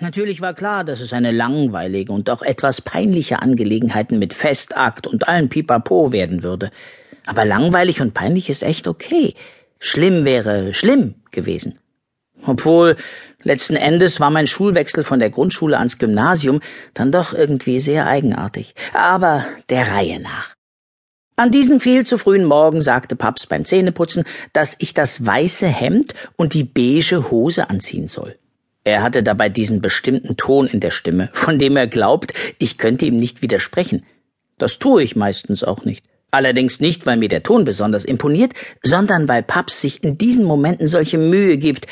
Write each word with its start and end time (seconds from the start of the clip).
Natürlich 0.00 0.40
war 0.40 0.54
klar, 0.54 0.82
dass 0.82 1.00
es 1.00 1.12
eine 1.12 1.30
langweilige 1.30 2.10
und 2.12 2.30
auch 2.30 2.40
etwas 2.40 2.80
peinliche 2.80 3.42
Angelegenheit 3.42 4.10
mit 4.12 4.32
Festakt 4.32 5.06
und 5.06 5.28
allen 5.28 5.50
Pipapo 5.50 6.10
werden 6.10 6.42
würde. 6.42 6.70
Aber 7.26 7.44
langweilig 7.44 8.00
und 8.00 8.14
peinlich 8.14 8.48
ist 8.48 8.62
echt 8.62 8.88
okay. 8.88 9.34
Schlimm 9.78 10.24
wäre 10.24 10.72
schlimm 10.72 11.16
gewesen. 11.30 11.78
Obwohl, 12.46 12.96
letzten 13.42 13.76
Endes 13.76 14.20
war 14.20 14.30
mein 14.30 14.46
Schulwechsel 14.46 15.04
von 15.04 15.20
der 15.20 15.28
Grundschule 15.28 15.76
ans 15.76 15.98
Gymnasium 15.98 16.60
dann 16.94 17.12
doch 17.12 17.34
irgendwie 17.34 17.78
sehr 17.78 18.06
eigenartig. 18.06 18.74
Aber 18.94 19.44
der 19.68 19.92
Reihe 19.92 20.18
nach. 20.18 20.54
An 21.36 21.50
diesem 21.50 21.78
viel 21.78 22.06
zu 22.06 22.16
frühen 22.16 22.44
Morgen 22.44 22.80
sagte 22.80 23.16
Paps 23.16 23.46
beim 23.46 23.66
Zähneputzen, 23.66 24.24
dass 24.54 24.76
ich 24.78 24.94
das 24.94 25.24
weiße 25.24 25.66
Hemd 25.66 26.14
und 26.36 26.54
die 26.54 26.64
beige 26.64 27.30
Hose 27.30 27.68
anziehen 27.68 28.08
soll. 28.08 28.39
Er 28.84 29.02
hatte 29.02 29.22
dabei 29.22 29.48
diesen 29.48 29.80
bestimmten 29.80 30.36
Ton 30.36 30.66
in 30.66 30.80
der 30.80 30.90
Stimme, 30.90 31.28
von 31.32 31.58
dem 31.58 31.76
er 31.76 31.86
glaubt, 31.86 32.32
ich 32.58 32.78
könnte 32.78 33.06
ihm 33.06 33.16
nicht 33.16 33.42
widersprechen. 33.42 34.04
Das 34.58 34.78
tue 34.78 35.02
ich 35.02 35.16
meistens 35.16 35.64
auch 35.64 35.84
nicht. 35.84 36.04
Allerdings 36.30 36.80
nicht, 36.80 37.06
weil 37.06 37.16
mir 37.16 37.28
der 37.28 37.42
Ton 37.42 37.64
besonders 37.64 38.04
imponiert, 38.04 38.52
sondern 38.82 39.28
weil 39.28 39.42
Paps 39.42 39.80
sich 39.80 40.04
in 40.04 40.16
diesen 40.16 40.44
Momenten 40.44 40.86
solche 40.86 41.18
Mühe 41.18 41.58
gibt 41.58 41.86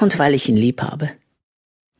und 0.00 0.18
weil 0.18 0.34
ich 0.34 0.48
ihn 0.48 0.56
lieb 0.56 0.82
habe. 0.82 1.10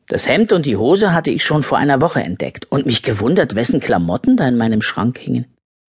Das 0.07 0.27
Hemd 0.27 0.51
und 0.51 0.65
die 0.65 0.75
Hose 0.75 1.13
hatte 1.13 1.29
ich 1.29 1.43
schon 1.43 1.63
vor 1.63 1.77
einer 1.77 2.01
Woche 2.01 2.21
entdeckt 2.21 2.65
und 2.69 2.85
mich 2.85 3.03
gewundert, 3.03 3.55
wessen 3.55 3.79
Klamotten 3.79 4.37
da 4.37 4.47
in 4.47 4.57
meinem 4.57 4.81
Schrank 4.81 5.19
hingen. 5.19 5.45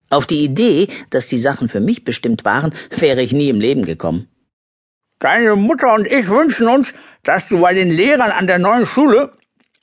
Auf 0.09 0.27
die 0.27 0.43
Idee, 0.43 0.87
dass 1.09 1.27
die 1.27 1.39
Sachen 1.39 1.67
für 1.67 1.79
mich 1.79 2.03
bestimmt 2.03 2.45
waren, 2.45 2.73
wäre 2.95 3.23
ich 3.23 3.33
nie 3.33 3.49
im 3.49 3.59
Leben 3.59 3.83
gekommen. 3.83 4.27
Deine 5.17 5.55
Mutter 5.55 5.93
und 5.95 6.05
ich 6.05 6.27
wünschen 6.29 6.67
uns, 6.67 6.93
dass 7.23 7.47
du 7.47 7.59
bei 7.59 7.73
den 7.73 7.89
Lehrern 7.89 8.31
an 8.31 8.47
der 8.47 8.59
neuen 8.59 8.85
Schule 8.85 9.31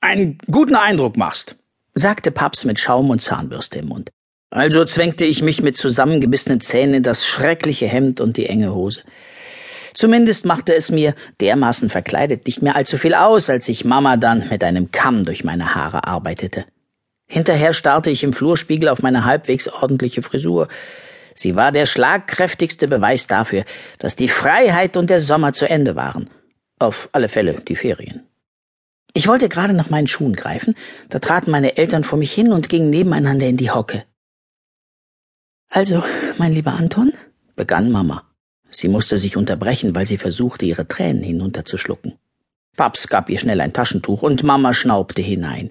einen 0.00 0.38
guten 0.50 0.76
Eindruck 0.76 1.16
machst, 1.16 1.56
sagte 1.94 2.30
Paps 2.30 2.64
mit 2.64 2.78
Schaum 2.78 3.10
und 3.10 3.20
Zahnbürste 3.20 3.80
im 3.80 3.86
Mund. 3.86 4.10
Also 4.50 4.84
zwängte 4.84 5.24
ich 5.24 5.42
mich 5.42 5.62
mit 5.62 5.76
zusammengebissenen 5.76 6.60
Zähnen 6.60 6.94
in 6.94 7.02
das 7.02 7.24
schreckliche 7.24 7.86
Hemd 7.86 8.20
und 8.20 8.36
die 8.36 8.46
enge 8.46 8.74
Hose. 8.74 9.02
Zumindest 9.94 10.44
machte 10.44 10.74
es 10.74 10.90
mir, 10.90 11.14
dermaßen 11.40 11.90
verkleidet, 11.90 12.46
nicht 12.46 12.62
mehr 12.62 12.76
allzu 12.76 12.96
viel 12.98 13.14
aus, 13.14 13.50
als 13.50 13.68
ich 13.68 13.84
Mama 13.84 14.16
dann 14.16 14.48
mit 14.48 14.62
einem 14.64 14.90
Kamm 14.90 15.24
durch 15.24 15.44
meine 15.44 15.74
Haare 15.74 16.06
arbeitete. 16.06 16.64
Hinterher 17.26 17.74
starrte 17.74 18.10
ich 18.10 18.24
im 18.24 18.32
Flurspiegel 18.32 18.88
auf 18.88 19.02
meine 19.02 19.24
halbwegs 19.24 19.68
ordentliche 19.68 20.22
Frisur. 20.22 20.68
Sie 21.34 21.54
war 21.54 21.70
der 21.70 21.86
schlagkräftigste 21.86 22.88
Beweis 22.88 23.28
dafür, 23.28 23.64
dass 23.98 24.16
die 24.16 24.28
Freiheit 24.28 24.96
und 24.96 25.10
der 25.10 25.20
Sommer 25.20 25.52
zu 25.52 25.68
Ende 25.68 25.94
waren. 25.94 26.28
Auf 26.80 27.10
alle 27.12 27.28
Fälle 27.28 27.60
die 27.60 27.76
Ferien. 27.76 28.22
Ich 29.12 29.28
wollte 29.28 29.50
gerade 29.50 29.74
nach 29.74 29.90
meinen 29.90 30.06
Schuhen 30.06 30.34
greifen, 30.34 30.74
da 31.10 31.18
traten 31.18 31.50
meine 31.50 31.76
Eltern 31.76 32.04
vor 32.04 32.18
mich 32.18 32.32
hin 32.32 32.52
und 32.52 32.70
gingen 32.70 32.88
nebeneinander 32.88 33.46
in 33.46 33.58
die 33.58 33.70
Hocke. 33.70 34.04
Also, 35.68 36.02
mein 36.38 36.52
lieber 36.52 36.72
Anton, 36.72 37.12
begann 37.54 37.92
Mama. 37.92 38.24
Sie 38.70 38.88
musste 38.88 39.18
sich 39.18 39.36
unterbrechen, 39.36 39.94
weil 39.94 40.06
sie 40.06 40.16
versuchte, 40.16 40.64
ihre 40.64 40.88
Tränen 40.88 41.22
hinunterzuschlucken. 41.22 42.18
Paps 42.76 43.08
gab 43.08 43.28
ihr 43.28 43.38
schnell 43.38 43.60
ein 43.60 43.74
Taschentuch 43.74 44.22
und 44.22 44.42
Mama 44.42 44.72
schnaubte 44.72 45.20
hinein. 45.20 45.70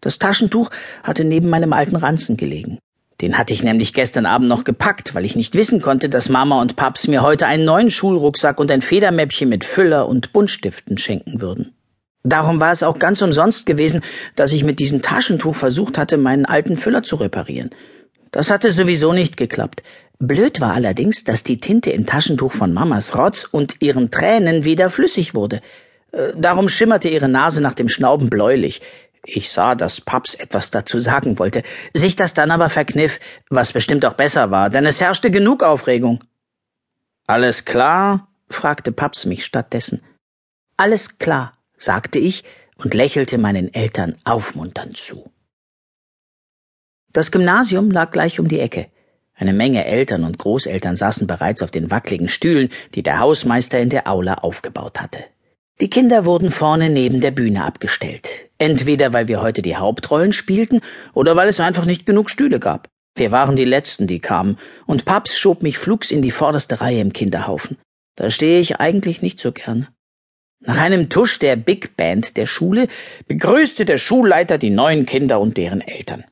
Das 0.00 0.18
Taschentuch 0.18 0.70
hatte 1.04 1.24
neben 1.24 1.50
meinem 1.50 1.72
alten 1.72 1.94
Ranzen 1.94 2.36
gelegen. 2.36 2.78
Den 3.20 3.36
hatte 3.36 3.52
ich 3.52 3.64
nämlich 3.64 3.94
gestern 3.94 4.26
Abend 4.26 4.48
noch 4.48 4.62
gepackt, 4.62 5.14
weil 5.14 5.24
ich 5.24 5.34
nicht 5.34 5.54
wissen 5.54 5.80
konnte, 5.80 6.08
dass 6.08 6.28
Mama 6.28 6.60
und 6.60 6.76
Paps 6.76 7.08
mir 7.08 7.22
heute 7.22 7.46
einen 7.46 7.64
neuen 7.64 7.90
Schulrucksack 7.90 8.60
und 8.60 8.70
ein 8.70 8.82
Federmäppchen 8.82 9.48
mit 9.48 9.64
Füller 9.64 10.06
und 10.08 10.32
Buntstiften 10.32 10.98
schenken 10.98 11.40
würden. 11.40 11.74
Darum 12.22 12.60
war 12.60 12.72
es 12.72 12.82
auch 12.82 12.98
ganz 12.98 13.22
umsonst 13.22 13.66
gewesen, 13.66 14.02
dass 14.36 14.52
ich 14.52 14.62
mit 14.62 14.78
diesem 14.78 15.02
Taschentuch 15.02 15.56
versucht 15.56 15.98
hatte, 15.98 16.16
meinen 16.16 16.44
alten 16.44 16.76
Füller 16.76 17.02
zu 17.02 17.16
reparieren. 17.16 17.70
Das 18.30 18.50
hatte 18.50 18.72
sowieso 18.72 19.12
nicht 19.12 19.36
geklappt. 19.36 19.82
Blöd 20.18 20.60
war 20.60 20.74
allerdings, 20.74 21.24
dass 21.24 21.44
die 21.44 21.60
Tinte 21.60 21.90
im 21.90 22.06
Taschentuch 22.06 22.52
von 22.52 22.72
Mamas 22.72 23.16
Rotz 23.16 23.44
und 23.44 23.76
ihren 23.80 24.10
Tränen 24.10 24.64
wieder 24.64 24.90
flüssig 24.90 25.34
wurde. 25.34 25.60
Äh, 26.12 26.32
darum 26.36 26.68
schimmerte 26.68 27.08
ihre 27.08 27.28
Nase 27.28 27.60
nach 27.60 27.74
dem 27.74 27.88
Schnauben 27.88 28.28
bläulich. 28.28 28.82
Ich 29.24 29.50
sah, 29.50 29.74
dass 29.74 30.00
Paps 30.00 30.34
etwas 30.34 30.70
dazu 30.70 31.00
sagen 31.00 31.38
wollte, 31.38 31.62
sich 31.92 32.16
das 32.16 32.34
dann 32.34 32.50
aber 32.50 32.70
verkniff, 32.70 33.20
was 33.50 33.72
bestimmt 33.72 34.04
auch 34.04 34.14
besser 34.14 34.50
war, 34.50 34.70
denn 34.70 34.86
es 34.86 35.00
herrschte 35.00 35.30
genug 35.30 35.62
Aufregung. 35.62 36.22
Alles 37.26 37.64
klar? 37.64 38.28
fragte 38.48 38.92
Paps 38.92 39.26
mich 39.26 39.44
stattdessen. 39.44 40.02
Alles 40.76 41.18
klar, 41.18 41.58
sagte 41.76 42.18
ich 42.18 42.44
und 42.76 42.94
lächelte 42.94 43.36
meinen 43.36 43.74
Eltern 43.74 44.16
aufmunternd 44.24 44.96
zu. 44.96 45.30
Das 47.12 47.30
Gymnasium 47.30 47.90
lag 47.90 48.10
gleich 48.10 48.40
um 48.40 48.48
die 48.48 48.60
Ecke. 48.60 48.88
Eine 49.34 49.52
Menge 49.52 49.84
Eltern 49.84 50.24
und 50.24 50.38
Großeltern 50.38 50.96
saßen 50.96 51.26
bereits 51.26 51.62
auf 51.62 51.70
den 51.70 51.90
wackligen 51.90 52.28
Stühlen, 52.28 52.70
die 52.94 53.02
der 53.02 53.18
Hausmeister 53.18 53.78
in 53.78 53.90
der 53.90 54.08
Aula 54.08 54.34
aufgebaut 54.34 55.00
hatte. 55.00 55.24
Die 55.80 55.90
Kinder 55.90 56.24
wurden 56.24 56.50
vorne 56.50 56.90
neben 56.90 57.20
der 57.20 57.30
Bühne 57.30 57.64
abgestellt. 57.64 58.50
Entweder 58.58 59.12
weil 59.12 59.28
wir 59.28 59.40
heute 59.40 59.62
die 59.62 59.76
Hauptrollen 59.76 60.32
spielten 60.32 60.80
oder 61.14 61.36
weil 61.36 61.48
es 61.48 61.60
einfach 61.60 61.84
nicht 61.84 62.04
genug 62.04 62.30
Stühle 62.30 62.58
gab. 62.58 62.88
Wir 63.14 63.30
waren 63.30 63.54
die 63.54 63.64
Letzten, 63.64 64.08
die 64.08 64.18
kamen, 64.18 64.58
und 64.86 65.04
Paps 65.04 65.38
schob 65.38 65.62
mich 65.62 65.78
flugs 65.78 66.10
in 66.10 66.22
die 66.22 66.32
vorderste 66.32 66.80
Reihe 66.80 67.00
im 67.00 67.12
Kinderhaufen. 67.12 67.76
Da 68.16 68.30
stehe 68.30 68.58
ich 68.58 68.80
eigentlich 68.80 69.22
nicht 69.22 69.38
so 69.38 69.52
gerne. 69.52 69.88
Nach 70.60 70.78
einem 70.78 71.08
Tusch 71.08 71.38
der 71.38 71.54
Big 71.54 71.96
Band 71.96 72.36
der 72.36 72.46
Schule 72.46 72.88
begrüßte 73.28 73.84
der 73.84 73.98
Schulleiter 73.98 74.58
die 74.58 74.70
neuen 74.70 75.06
Kinder 75.06 75.40
und 75.40 75.56
deren 75.56 75.80
Eltern. 75.80 76.24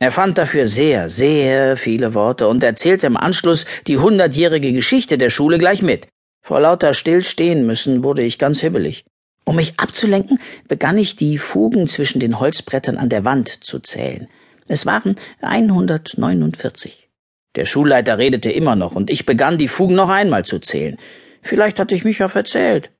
Er 0.00 0.10
fand 0.10 0.38
dafür 0.38 0.66
sehr, 0.66 1.10
sehr 1.10 1.76
viele 1.76 2.14
Worte 2.14 2.48
und 2.48 2.62
erzählte 2.62 3.06
im 3.06 3.18
Anschluss 3.18 3.66
die 3.86 3.98
hundertjährige 3.98 4.72
Geschichte 4.72 5.18
der 5.18 5.30
Schule 5.30 5.58
gleich 5.58 5.82
mit. 5.82 6.08
Vor 6.46 6.60
lauter 6.60 6.92
Stillstehen 6.92 7.64
müssen 7.64 8.04
wurde 8.04 8.22
ich 8.22 8.38
ganz 8.38 8.60
hibbelig. 8.60 9.06
Um 9.46 9.56
mich 9.56 9.80
abzulenken, 9.80 10.38
begann 10.68 10.98
ich 10.98 11.16
die 11.16 11.38
Fugen 11.38 11.88
zwischen 11.88 12.20
den 12.20 12.38
Holzbrettern 12.38 12.98
an 12.98 13.08
der 13.08 13.24
Wand 13.24 13.64
zu 13.64 13.78
zählen. 13.78 14.28
Es 14.68 14.84
waren 14.84 15.16
149. 15.40 17.08
Der 17.54 17.64
Schulleiter 17.64 18.18
redete 18.18 18.50
immer 18.50 18.76
noch 18.76 18.94
und 18.94 19.08
ich 19.08 19.24
begann 19.24 19.56
die 19.56 19.68
Fugen 19.68 19.94
noch 19.94 20.10
einmal 20.10 20.44
zu 20.44 20.58
zählen. 20.58 20.98
Vielleicht 21.40 21.78
hatte 21.78 21.94
ich 21.94 22.04
mich 22.04 22.18
ja 22.18 22.28
verzählt. 22.28 22.90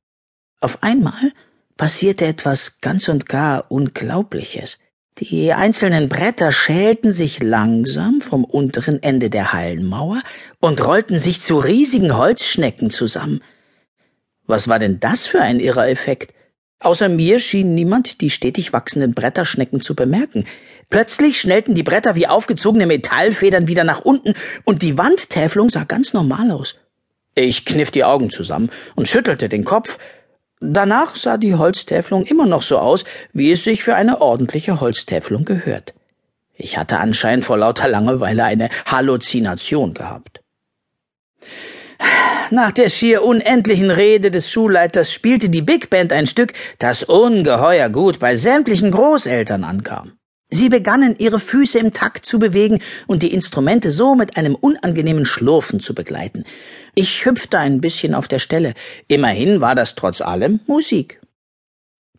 Auf 0.63 0.83
einmal 0.83 1.33
passierte 1.77 2.25
etwas 2.25 2.81
ganz 2.81 3.09
und 3.09 3.29
gar 3.29 3.71
Unglaubliches. 3.71 4.79
Die 5.19 5.53
einzelnen 5.53 6.09
Bretter 6.09 6.51
schälten 6.51 7.13
sich 7.13 7.41
langsam 7.41 8.21
vom 8.21 8.43
unteren 8.43 9.01
Ende 9.01 9.31
der 9.31 9.53
Hallenmauer 9.53 10.21
und 10.59 10.85
rollten 10.85 11.21
sich 11.21 11.41
zu 11.41 11.59
riesigen 11.59 12.17
Holzschnecken 12.17 12.91
zusammen. 12.91 13.41
Was 14.49 14.67
war 14.67 14.81
denn 14.81 14.99
das 14.99 15.25
für 15.25 15.41
ein 15.41 15.61
irrer 15.61 15.89
Effekt? 15.89 16.35
Außer 16.81 17.09
mir 17.09 17.39
schien 17.39 17.77
niemand 17.77 18.21
die 18.23 18.29
stetig 18.29 18.73
wachsenden 18.73 19.15
Bretterschnecken 19.15 19.81
zu 19.81 19.95
bemerken. 19.95 20.47
Plötzlich 20.91 21.41
schnellten 21.41 21.77
die 21.77 21.85
Bretter 21.85 22.17
wie 22.17 22.27
aufgezogene 22.27 22.87
Metallfedern 22.87 23.69
wieder 23.69 23.85
nach 23.85 24.01
unten 24.01 24.35
und 24.65 24.83
die 24.83 24.99
Wandtäfelung 24.99 25.71
sah 25.71 25.85
ganz 25.85 26.13
normal 26.13 26.51
aus. 26.51 26.75
Ich 27.37 27.65
kniff 27.65 27.93
die 27.93 28.03
Augen 28.03 28.31
zusammen 28.31 28.69
und 28.97 29.07
schüttelte 29.07 29.49
den 29.49 29.65
Kopf, 29.65 29.99
Danach 30.73 31.15
sah 31.17 31.37
die 31.37 31.55
Holztäfelung 31.55 32.25
immer 32.25 32.47
noch 32.47 32.63
so 32.63 32.79
aus, 32.79 33.05
wie 33.33 33.53
es 33.53 33.65
sich 33.65 33.83
für 33.83 33.95
eine 33.95 34.21
ordentliche 34.23 34.81
Holztäfelung 34.81 35.45
gehört. 35.45 35.93
Ich 36.55 36.79
hatte 36.79 36.99
anscheinend 36.99 37.45
vor 37.45 37.59
lauter 37.59 37.89
Langeweile 37.89 38.45
eine 38.45 38.71
Halluzination 38.87 39.93
gehabt. 39.93 40.41
Nach 42.51 42.73
der 42.73 42.89
schier 42.89 43.25
unendlichen 43.25 43.91
Rede 43.91 44.31
des 44.31 44.51
Schulleiters 44.51 45.13
spielte 45.13 45.49
die 45.49 45.63
Big 45.63 45.91
Band 45.91 46.13
ein 46.13 46.27
Stück, 46.27 46.53
das 46.79 47.03
ungeheuer 47.03 47.89
gut 47.89 48.19
bei 48.19 48.37
sämtlichen 48.37 48.91
Großeltern 48.91 49.65
ankam. 49.65 50.13
Sie 50.51 50.69
begannen 50.69 51.17
ihre 51.19 51.41
Füße 51.41 51.79
im 51.79 51.93
Takt 51.93 52.27
zu 52.27 52.39
bewegen 52.39 52.81
und 53.07 53.23
die 53.23 53.33
Instrumente 53.33 53.91
so 53.91 54.15
mit 54.15 54.37
einem 54.37 54.55
unangenehmen 54.55 55.25
Schlurfen 55.25 55.81
zu 55.81 55.95
begleiten. 55.95 56.45
Ich 56.95 57.25
hüpfte 57.25 57.59
ein 57.59 57.81
bisschen 57.81 58.15
auf 58.15 58.29
der 58.29 58.39
Stelle. 58.39 58.75
Immerhin 59.09 59.61
war 59.61 59.75
das 59.75 59.95
trotz 59.95 60.21
allem 60.21 60.61
Musik. 60.67 61.21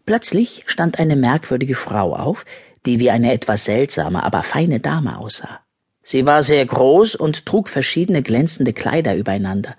Plötzlich 0.05 0.63
stand 0.67 0.99
eine 0.99 1.15
merkwürdige 1.15 1.75
Frau 1.75 2.15
auf, 2.15 2.45
die 2.85 2.99
wie 2.99 3.09
eine 3.09 3.33
etwas 3.33 3.65
seltsame, 3.65 4.23
aber 4.23 4.43
feine 4.43 4.79
Dame 4.79 5.17
aussah. 5.17 5.61
Sie 6.03 6.25
war 6.25 6.43
sehr 6.43 6.63
groß 6.65 7.15
und 7.15 7.45
trug 7.45 7.69
verschiedene 7.69 8.21
glänzende 8.21 8.73
Kleider 8.73 9.15
übereinander. 9.15 9.75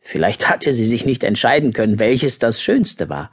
Vielleicht 0.00 0.50
hatte 0.50 0.74
sie 0.74 0.84
sich 0.84 1.06
nicht 1.06 1.24
entscheiden 1.24 1.72
können, 1.72 1.98
welches 1.98 2.38
das 2.38 2.60
Schönste 2.60 3.08
war. 3.08 3.30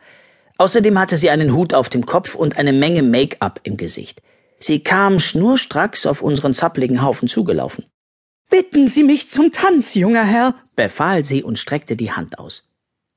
Außerdem 0.57 0.97
hatte 0.99 1.17
sie 1.17 1.29
einen 1.29 1.53
Hut 1.53 1.73
auf 1.73 1.89
dem 1.89 2.05
Kopf 2.05 2.35
und 2.35 2.57
eine 2.57 2.71
Menge 2.71 3.01
Make-up 3.01 3.59
im 3.63 3.75
Gesicht. 3.75 4.21
Sie 4.59 4.83
kam 4.83 5.19
schnurstracks 5.19 6.05
auf 6.05 6.21
unseren 6.21 6.53
zappligen 6.53 7.01
Haufen 7.01 7.27
zugelaufen. 7.27 7.85
Bitten 8.49 8.87
Sie 8.87 9.03
mich 9.03 9.29
zum 9.29 9.51
Tanz, 9.51 9.93
junger 9.93 10.25
Herr, 10.25 10.55
befahl 10.75 11.23
sie 11.23 11.43
und 11.43 11.59
streckte 11.59 11.95
die 11.95 12.11
Hand 12.11 12.39
aus. 12.39 12.67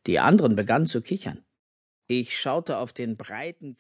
Die 0.07 0.19
anderen 0.19 0.57
begannen 0.57 0.87
zu 0.87 1.01
kichern. 1.01 1.43
Ich 2.07 2.39
schaute 2.39 2.77
auf 2.77 2.93
den 2.93 3.17
breiten 3.17 3.79